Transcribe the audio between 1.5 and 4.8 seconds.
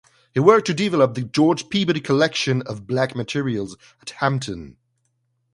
Peabody Collection of Black materials at Hampton.